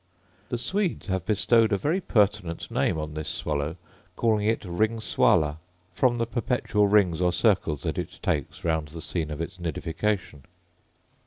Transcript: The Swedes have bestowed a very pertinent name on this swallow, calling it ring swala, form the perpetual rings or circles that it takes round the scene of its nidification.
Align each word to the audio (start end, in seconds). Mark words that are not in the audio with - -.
The 0.49 0.57
Swedes 0.57 1.05
have 1.09 1.27
bestowed 1.27 1.71
a 1.71 1.77
very 1.77 2.01
pertinent 2.01 2.71
name 2.71 2.97
on 2.97 3.13
this 3.13 3.29
swallow, 3.29 3.75
calling 4.15 4.47
it 4.47 4.65
ring 4.65 4.97
swala, 4.99 5.57
form 5.93 6.17
the 6.17 6.25
perpetual 6.25 6.87
rings 6.87 7.21
or 7.21 7.31
circles 7.31 7.83
that 7.83 7.99
it 7.99 8.17
takes 8.23 8.63
round 8.63 8.87
the 8.87 8.99
scene 9.01 9.29
of 9.29 9.39
its 9.41 9.59
nidification. 9.59 10.45